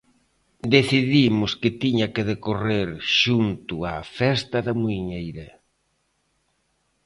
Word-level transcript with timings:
Decidimos 0.75 1.51
que 1.61 1.69
tiña 1.81 2.07
que 2.15 2.27
decorrer 2.33 2.89
xunto 3.21 3.73
á 3.91 3.93
Festa 4.19 4.57
da 4.65 4.73
Muiñeira. 4.81 5.49